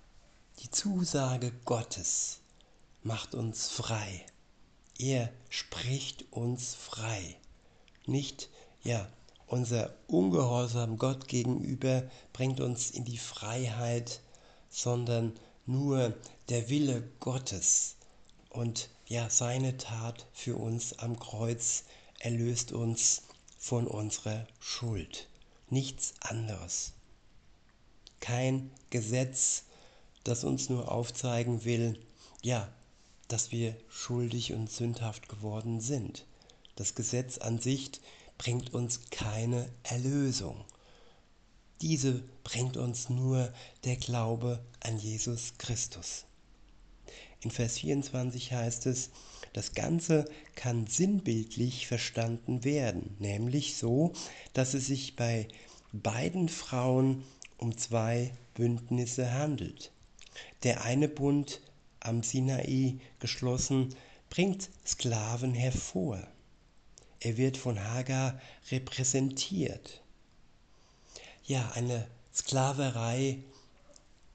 die 0.59 0.69
Zusage 0.69 1.51
Gottes 1.65 2.39
macht 3.03 3.33
uns 3.33 3.69
frei. 3.69 4.25
Er 4.99 5.31
spricht 5.49 6.31
uns 6.31 6.75
frei. 6.75 7.35
Nicht, 8.05 8.49
ja, 8.83 9.07
unser 9.47 9.93
Ungehorsam 10.07 10.97
Gott 10.97 11.27
gegenüber 11.27 12.03
bringt 12.31 12.59
uns 12.59 12.91
in 12.91 13.03
die 13.03 13.17
Freiheit, 13.17 14.21
sondern 14.69 15.33
nur 15.71 16.13
der 16.49 16.69
Wille 16.69 17.01
Gottes 17.19 17.95
und 18.49 18.89
ja, 19.07 19.29
seine 19.29 19.77
Tat 19.77 20.27
für 20.33 20.57
uns 20.57 20.99
am 20.99 21.17
Kreuz 21.17 21.85
erlöst 22.19 22.71
uns 22.71 23.23
von 23.57 23.87
unserer 23.87 24.45
Schuld. 24.59 25.27
Nichts 25.69 26.13
anderes. 26.19 26.93
Kein 28.19 28.71
Gesetz, 28.89 29.63
das 30.23 30.43
uns 30.43 30.69
nur 30.69 30.91
aufzeigen 30.91 31.63
will, 31.63 31.97
ja, 32.41 32.67
dass 33.27 33.51
wir 33.51 33.75
schuldig 33.87 34.53
und 34.53 34.69
sündhaft 34.69 35.29
geworden 35.29 35.79
sind. 35.79 36.25
Das 36.75 36.95
Gesetz 36.95 37.37
an 37.37 37.59
sich 37.59 37.91
bringt 38.37 38.73
uns 38.73 39.09
keine 39.09 39.69
Erlösung. 39.83 40.65
Diese 41.81 42.23
bringt 42.43 42.77
uns 42.77 43.09
nur 43.09 43.51
der 43.85 43.95
Glaube 43.95 44.63
an 44.81 44.99
Jesus 44.99 45.53
Christus. 45.57 46.25
In 47.41 47.49
Vers 47.49 47.79
24 47.79 48.53
heißt 48.53 48.85
es, 48.85 49.09
das 49.53 49.73
Ganze 49.73 50.25
kann 50.55 50.85
sinnbildlich 50.85 51.87
verstanden 51.87 52.63
werden, 52.63 53.15
nämlich 53.17 53.77
so, 53.77 54.13
dass 54.53 54.75
es 54.75 54.85
sich 54.85 55.15
bei 55.15 55.47
beiden 55.91 56.49
Frauen 56.49 57.23
um 57.57 57.75
zwei 57.75 58.31
Bündnisse 58.53 59.33
handelt. 59.33 59.91
Der 60.61 60.83
eine 60.83 61.09
Bund 61.09 61.61
am 61.99 62.21
Sinai 62.21 62.99
geschlossen 63.19 63.95
bringt 64.29 64.69
Sklaven 64.85 65.55
hervor. 65.55 66.21
Er 67.19 67.37
wird 67.37 67.57
von 67.57 67.83
Hagar 67.83 68.39
repräsentiert. 68.69 70.01
Ja, 71.43 71.71
eine 71.73 72.07
Sklaverei 72.33 73.43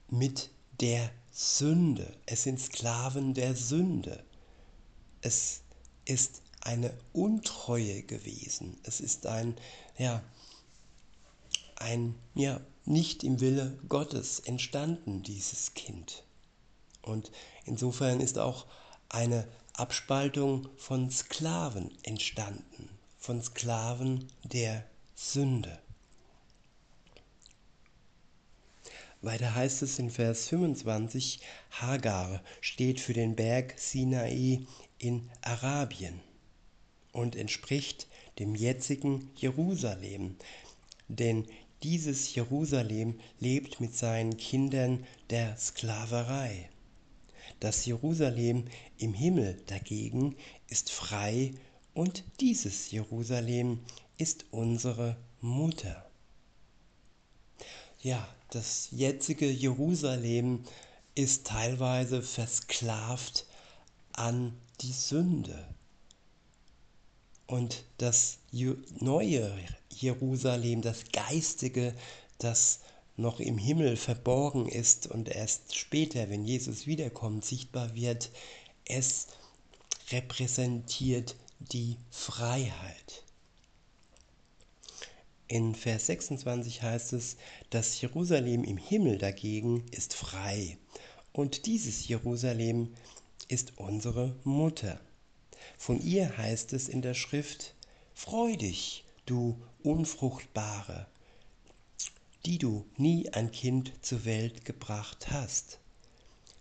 mit 0.09 0.49
der 0.81 1.09
Sünde. 1.31 2.15
Es 2.25 2.43
sind 2.43 2.59
Sklaven 2.59 3.33
der 3.33 3.55
Sünde. 3.55 4.23
Es 5.21 5.61
ist 6.05 6.41
eine 6.61 6.93
Untreue 7.13 8.03
gewesen. 8.03 8.77
Es 8.83 8.99
ist 8.99 9.25
ein, 9.25 9.55
ja, 9.97 10.21
ein, 11.75 12.15
ja, 12.35 12.59
nicht 12.85 13.23
im 13.23 13.39
Wille 13.39 13.77
Gottes 13.87 14.39
entstanden, 14.39 15.23
dieses 15.23 15.73
Kind. 15.73 16.23
Und 17.01 17.31
insofern 17.65 18.19
ist 18.19 18.37
auch 18.37 18.65
eine 19.09 19.47
Abspaltung 19.73 20.69
von 20.77 21.09
Sklaven 21.11 21.91
entstanden, 22.03 22.89
von 23.19 23.41
Sklaven 23.41 24.27
der 24.43 24.83
Sünde. 25.15 25.79
Weiter 29.21 29.55
heißt 29.55 29.81
es 29.81 29.97
in 29.97 30.11
Vers 30.11 30.47
25, 30.49 31.39
Hagar 31.71 32.43
steht 32.61 32.99
für 32.99 33.13
den 33.13 33.35
Berg 33.35 33.73
Sinai 33.77 34.61
in 34.99 35.27
Arabien 35.41 36.19
und 37.13 37.35
entspricht 37.35 38.07
dem 38.37 38.53
jetzigen 38.53 39.31
Jerusalem, 39.35 40.35
denn 41.07 41.47
dieses 41.81 42.35
Jerusalem 42.35 43.19
lebt 43.39 43.79
mit 43.79 43.95
seinen 43.95 44.37
Kindern 44.37 45.03
der 45.31 45.57
Sklaverei. 45.57 46.69
Das 47.59 47.87
Jerusalem 47.87 48.65
im 48.99 49.15
Himmel 49.15 49.59
dagegen 49.65 50.35
ist 50.69 50.91
frei 50.91 51.55
und 51.95 52.23
dieses 52.39 52.91
Jerusalem 52.91 53.79
ist 54.19 54.45
unsere 54.51 55.17
Mutter. 55.41 56.06
Ja, 57.99 58.27
das 58.51 58.89
jetzige 58.91 59.49
Jerusalem 59.49 60.63
ist 61.15 61.47
teilweise 61.47 62.21
versklavt 62.21 63.45
an 64.13 64.55
die 64.81 64.91
Sünde. 64.91 65.67
Und 67.47 67.85
das 67.97 68.37
neue 68.99 69.51
Jerusalem, 69.89 70.81
das 70.81 71.05
geistige, 71.11 71.95
das 72.37 72.81
noch 73.15 73.39
im 73.39 73.57
Himmel 73.57 73.97
verborgen 73.97 74.67
ist 74.67 75.07
und 75.07 75.29
erst 75.29 75.75
später, 75.75 76.29
wenn 76.29 76.45
Jesus 76.45 76.85
wiederkommt, 76.85 77.45
sichtbar 77.45 77.95
wird, 77.95 78.29
es 78.85 79.27
repräsentiert 80.11 81.35
die 81.59 81.97
Freiheit. 82.11 83.23
In 85.49 85.75
Vers 85.75 86.07
26 86.07 86.81
heißt 86.81 87.13
es, 87.13 87.37
das 87.69 88.01
Jerusalem 88.01 88.65
im 88.65 88.75
Himmel 88.75 89.17
dagegen 89.17 89.85
ist 89.91 90.13
frei 90.13 90.77
und 91.31 91.65
dieses 91.65 92.05
Jerusalem 92.05 92.93
ist 93.47 93.77
unsere 93.77 94.35
Mutter. 94.43 94.99
Von 95.77 96.01
ihr 96.01 96.37
heißt 96.37 96.73
es 96.73 96.89
in 96.89 97.01
der 97.01 97.13
Schrift, 97.13 97.75
Freu 98.13 98.57
dich, 98.57 99.05
du 99.25 99.57
Unfruchtbare, 99.83 101.07
die 102.45 102.57
du 102.57 102.85
nie 102.97 103.29
ein 103.29 103.49
Kind 103.53 103.93
zur 104.01 104.25
Welt 104.25 104.65
gebracht 104.65 105.31
hast. 105.31 105.79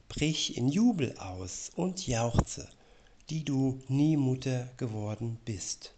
Brich 0.08 0.56
in 0.56 0.68
Jubel 0.68 1.18
aus 1.18 1.72
und 1.74 2.06
jauchze, 2.06 2.68
die 3.30 3.44
du 3.44 3.82
nie 3.88 4.16
Mutter 4.16 4.70
geworden 4.76 5.40
bist 5.44 5.95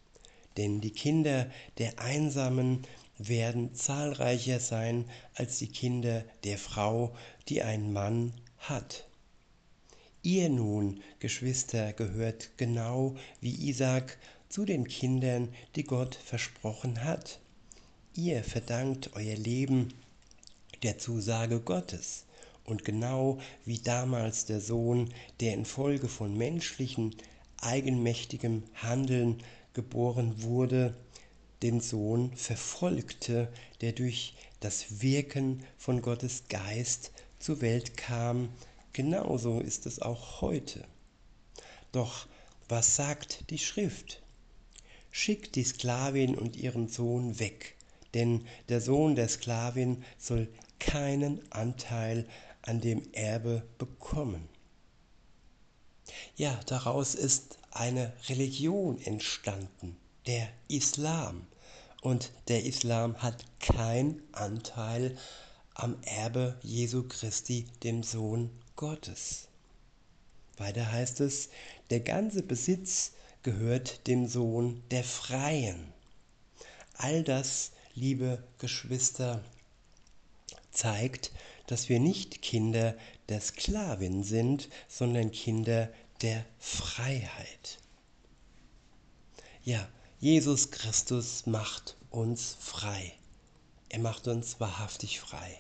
denn 0.59 0.83
die 0.83 0.91
Kinder 0.91 1.51
der 1.79 1.99
Einsamen 1.99 2.83
werden 3.17 3.75
zahlreicher 3.75 4.61
sein 4.61 5.07
als 5.35 5.59
die 5.59 5.69
Kinder 5.69 6.25
der 6.45 6.59
Frau, 6.59 7.17
die 7.49 7.63
einen 7.63 7.93
Mann 7.93 8.35
hat. 8.59 9.07
Ihr 10.23 10.49
nun, 10.49 11.01
Geschwister, 11.21 11.93
gehört 11.93 12.51
genau 12.57 13.17
wie 13.41 13.69
Isaac 13.69 14.19
zu 14.49 14.65
den 14.65 14.87
Kindern, 14.87 15.49
die 15.77 15.85
Gott 15.85 16.17
versprochen 16.17 17.05
hat. 17.05 17.41
Ihr 18.15 18.43
verdankt 18.43 19.11
euer 19.15 19.37
Leben 19.37 19.95
der 20.83 20.99
Zusage 20.99 21.61
Gottes. 21.61 22.25
Und 22.65 22.85
genau 22.85 23.39
wie 23.65 23.79
damals 23.79 24.45
der 24.45 24.61
Sohn, 24.61 25.15
der 25.41 25.55
infolge 25.55 26.09
von 26.09 26.37
menschlichen, 26.37 27.15
eigenmächtigem 27.61 28.65
Handeln 28.75 29.43
geboren 29.79 30.43
wurde, 30.43 30.93
den 31.63 31.81
Sohn 31.81 32.33
verfolgte, 32.35 33.47
der 33.81 33.93
durch 33.93 34.35
das 34.59 35.03
Wirken 35.03 35.63
von 35.77 36.03
Gottes 36.03 36.49
Geist 36.49 37.13
zur 37.39 37.61
Welt 37.61 37.97
kam, 37.97 38.49
genauso 38.93 39.61
ist 39.61 39.87
es 39.87 40.03
auch 40.03 40.41
heute. 40.41 40.85
Doch 41.93 42.27
was 42.69 42.97
sagt 42.97 43.51
die 43.51 43.59
Schrift? 43.59 44.21
Schickt 45.13 45.55
die 45.55 45.63
Sklavin 45.63 46.35
und 46.35 46.57
ihren 46.57 46.89
Sohn 46.89 47.39
weg, 47.39 47.77
denn 48.15 48.49
der 48.69 48.81
Sohn 48.81 49.15
der 49.15 49.29
Sklavin 49.29 50.03
soll 50.19 50.49
keinen 50.81 51.41
Anteil 51.53 52.27
an 52.63 52.81
dem 52.81 53.03
Erbe 53.13 53.63
bekommen. 53.79 54.49
Ja, 56.35 56.59
daraus 56.67 57.15
ist 57.15 57.59
eine 57.79 58.13
Religion 58.29 59.01
entstanden, 59.01 59.97
der 60.27 60.49
Islam. 60.67 61.47
Und 62.03 62.33
der 62.49 62.65
Islam 62.65 63.23
hat 63.23 63.45
keinen 63.61 64.23
Anteil 64.33 65.17
am 65.75 65.97
Erbe 66.03 66.59
Jesu 66.63 67.05
Christi, 67.07 67.67
dem 67.85 68.03
Sohn 68.03 68.51
Gottes. 68.75 69.47
Weiter 70.57 70.91
heißt 70.91 71.21
es, 71.21 71.51
der 71.91 72.01
ganze 72.01 72.43
Besitz 72.43 73.13
gehört 73.45 74.07
dem 74.09 74.27
Sohn 74.27 74.83
der 74.91 75.05
Freien. 75.05 75.93
All 76.95 77.23
das, 77.23 77.71
liebe 77.95 78.43
Geschwister, 78.59 79.45
zeigt, 80.73 81.31
dass 81.69 81.89
wir 81.89 82.01
nicht 82.01 82.43
Kinder 82.43 82.97
der 83.29 83.41
Sklavin 83.41 84.25
sind, 84.25 84.69
sondern 84.89 85.31
Kinder 85.31 85.91
der 86.23 86.45
Freiheit. 86.59 87.79
Ja, 89.63 89.89
Jesus 90.21 90.71
Christus 90.71 91.47
macht 91.47 91.97
uns 92.11 92.57
frei. 92.59 93.13
Er 93.89 94.01
macht 94.01 94.27
uns 94.29 94.59
wahrhaftig 94.61 95.21
frei. 95.21 95.59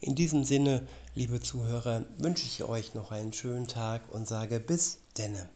In 0.00 0.14
diesem 0.14 0.44
Sinne, 0.44 0.86
liebe 1.14 1.40
Zuhörer, 1.40 2.04
wünsche 2.18 2.44
ich 2.44 2.62
euch 2.62 2.94
noch 2.94 3.10
einen 3.10 3.32
schönen 3.32 3.66
Tag 3.66 4.08
und 4.12 4.28
sage 4.28 4.60
bis 4.60 4.98
denne. 5.16 5.48